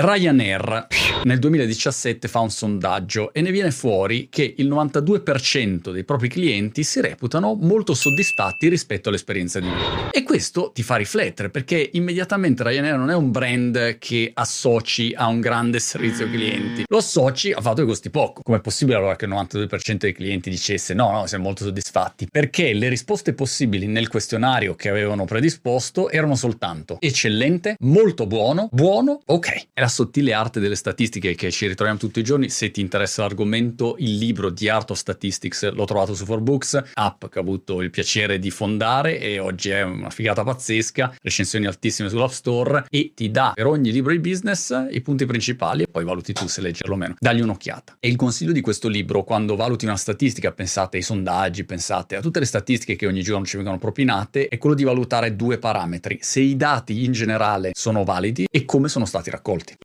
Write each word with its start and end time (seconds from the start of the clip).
Ryanair 0.00 0.86
nel 1.24 1.40
2017 1.40 2.28
fa 2.28 2.38
un 2.38 2.50
sondaggio 2.50 3.32
e 3.32 3.40
ne 3.40 3.50
viene 3.50 3.72
fuori 3.72 4.28
che 4.30 4.54
il 4.56 4.68
92% 4.68 5.90
dei 5.90 6.04
propri 6.04 6.28
clienti 6.28 6.84
si 6.84 7.00
reputano 7.00 7.58
molto 7.60 7.94
soddisfatti 7.94 8.68
rispetto 8.68 9.08
all'esperienza 9.08 9.58
di 9.58 9.66
volo. 9.66 10.12
E 10.12 10.22
questo 10.22 10.70
ti 10.72 10.84
fa 10.84 10.94
riflettere 10.94 11.50
perché 11.50 11.90
immediatamente 11.94 12.62
Ryanair 12.62 12.96
non 12.96 13.10
è 13.10 13.14
un 13.16 13.32
brand 13.32 13.98
che 13.98 14.30
associ 14.32 15.12
a 15.16 15.26
un 15.26 15.40
grande 15.40 15.80
servizio 15.80 16.30
clienti, 16.30 16.84
lo 16.86 16.98
associ 16.98 17.50
al 17.50 17.62
fatto 17.62 17.80
che 17.80 17.88
costi 17.88 18.10
poco. 18.10 18.42
Com'è 18.42 18.60
possibile 18.60 18.98
allora 18.98 19.16
che 19.16 19.24
il 19.24 19.32
92% 19.32 19.96
dei 19.96 20.12
clienti 20.12 20.48
dicesse 20.48 20.94
no, 20.94 21.10
no, 21.10 21.26
siamo 21.26 21.42
molto 21.42 21.64
soddisfatti? 21.64 22.28
Perché 22.30 22.72
le 22.72 22.88
risposte 22.88 23.32
possibili 23.32 23.88
nel 23.88 24.06
questionario 24.06 24.76
che 24.76 24.88
avevano 24.88 25.24
predisposto 25.24 26.08
erano 26.08 26.36
soltanto 26.36 26.98
eccellente, 27.00 27.74
molto 27.80 28.28
buono, 28.28 28.68
buono, 28.70 29.22
ok. 29.26 29.66
È 29.72 29.80
la 29.80 29.87
sottile 29.88 30.32
arte 30.32 30.60
delle 30.60 30.76
statistiche 30.76 31.34
che 31.34 31.50
ci 31.50 31.66
ritroviamo 31.66 31.98
tutti 31.98 32.20
i 32.20 32.22
giorni. 32.22 32.48
Se 32.48 32.70
ti 32.70 32.80
interessa 32.80 33.22
l'argomento, 33.22 33.96
il 33.98 34.16
libro 34.16 34.50
di 34.50 34.68
Art 34.68 34.90
of 34.90 34.98
Statistics 34.98 35.70
l'ho 35.72 35.84
trovato 35.84 36.14
su 36.14 36.24
4Books, 36.24 36.90
app 36.94 37.26
che 37.26 37.38
ho 37.38 37.42
avuto 37.42 37.80
il 37.80 37.90
piacere 37.90 38.38
di 38.38 38.50
fondare 38.50 39.18
e 39.18 39.38
oggi 39.38 39.70
è 39.70 39.82
una 39.82 40.10
figata 40.10 40.44
pazzesca, 40.44 41.16
recensioni 41.22 41.66
altissime 41.66 42.08
sull'App 42.08 42.30
Store 42.30 42.84
e 42.88 43.12
ti 43.14 43.30
dà 43.30 43.52
per 43.54 43.66
ogni 43.66 43.92
libro 43.92 44.12
di 44.12 44.18
business 44.18 44.86
i 44.90 45.00
punti 45.00 45.26
principali 45.26 45.82
e 45.82 45.88
poi 45.88 46.04
valuti 46.04 46.32
tu 46.32 46.46
se 46.46 46.60
leggerlo 46.60 46.94
o 46.94 46.96
meno. 46.96 47.14
Dagli 47.18 47.40
un'occhiata. 47.40 47.96
E 48.00 48.08
il 48.08 48.16
consiglio 48.16 48.52
di 48.52 48.60
questo 48.60 48.88
libro, 48.88 49.24
quando 49.24 49.56
valuti 49.56 49.84
una 49.84 49.96
statistica, 49.96 50.52
pensate 50.52 50.98
ai 50.98 51.02
sondaggi, 51.02 51.64
pensate 51.64 52.16
a 52.16 52.20
tutte 52.20 52.38
le 52.38 52.46
statistiche 52.46 52.96
che 52.96 53.06
ogni 53.06 53.22
giorno 53.22 53.44
ci 53.44 53.56
vengono 53.56 53.78
propinate, 53.78 54.48
è 54.48 54.58
quello 54.58 54.74
di 54.74 54.84
valutare 54.84 55.36
due 55.36 55.58
parametri, 55.58 56.18
se 56.20 56.40
i 56.40 56.56
dati 56.56 57.04
in 57.04 57.12
generale 57.12 57.70
sono 57.74 58.04
validi 58.04 58.46
e 58.50 58.64
come 58.64 58.88
sono 58.88 59.04
stati 59.04 59.30
raccolti. 59.30 59.74